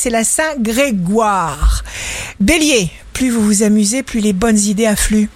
[0.00, 1.84] c'est la Saint Grégoire.
[2.40, 5.28] Bélier, plus vous vous amusez, plus les bonnes idées affluent.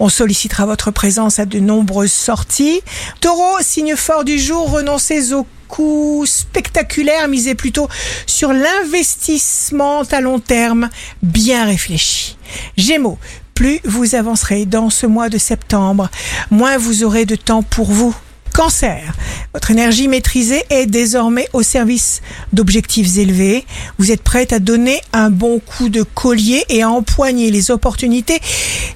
[0.00, 2.80] On sollicitera votre présence à de nombreuses sorties.
[3.20, 7.86] Taureau, signe fort du jour, renoncez aux coups spectaculaires, misez plutôt
[8.26, 10.90] sur l'investissement à long terme,
[11.22, 12.36] bien réfléchi.
[12.76, 13.20] Gémeaux,
[13.54, 16.10] plus vous avancerez dans ce mois de septembre,
[16.50, 18.16] moins vous aurez de temps pour vous.
[18.58, 19.14] Cancer,
[19.54, 22.22] votre énergie maîtrisée est désormais au service
[22.52, 23.64] d'objectifs élevés.
[23.98, 28.40] Vous êtes prête à donner un bon coup de collier et à empoigner les opportunités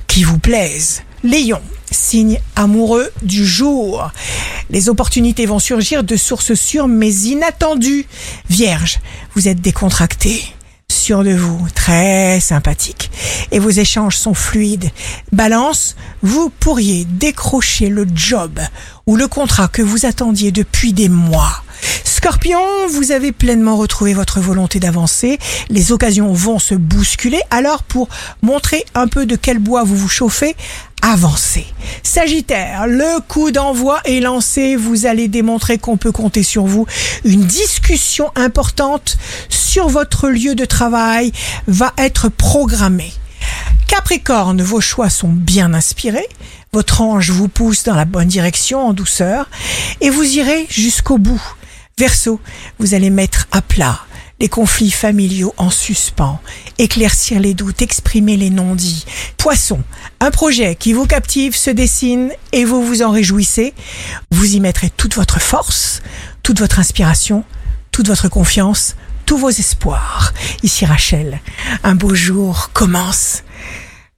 [0.09, 1.05] qui vous plaisent.
[1.23, 1.61] Lion,
[1.93, 4.11] signe amoureux du jour.
[4.69, 8.07] Les opportunités vont surgir de sources sûres mais inattendues.
[8.51, 8.99] Vierge,
[9.37, 10.43] vous êtes décontracté,
[10.93, 13.11] sûr de vous, très sympathique.
[13.51, 14.91] Et vos échanges sont fluides.
[15.33, 18.61] Balance, vous pourriez décrocher le job
[19.07, 21.65] ou le contrat que vous attendiez depuis des mois.
[22.05, 25.39] Scorpion, vous avez pleinement retrouvé votre volonté d'avancer.
[25.69, 27.41] Les occasions vont se bousculer.
[27.51, 28.09] Alors, pour
[28.43, 30.55] montrer un peu de quel bois vous vous chauffez,
[31.03, 31.67] avancez.
[32.05, 34.77] Sagittaire, le coup d'envoi est lancé.
[34.77, 36.87] Vous allez démontrer qu'on peut compter sur vous.
[37.25, 39.19] Une discussion importante
[39.73, 41.33] sur votre lieu de travail
[41.67, 43.15] va être programmée.
[43.89, 46.29] Capricorne, vos choix sont bien inspirés.
[46.75, 49.49] Votre ange vous pousse dans la bonne direction en douceur
[50.03, 51.43] et vous irez jusqu'au bout.
[51.97, 52.39] Verseau,
[52.79, 54.01] vous allez mettre à plat
[54.41, 56.39] les conflits familiaux en suspens,
[56.77, 59.07] éclaircir les doutes, exprimer les non-dits.
[59.39, 59.81] Poisson,
[60.21, 63.73] un projet qui vous captive se dessine et vous vous en réjouissez.
[64.31, 66.03] Vous y mettrez toute votre force,
[66.43, 67.43] toute votre inspiration,
[67.91, 68.97] toute votre confiance,
[69.37, 70.33] vos espoirs.
[70.63, 71.41] Ici Rachel,
[71.85, 73.43] un beau jour commence.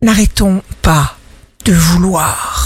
[0.02, 1.16] N'arrêtons pas
[1.64, 2.63] de vouloir.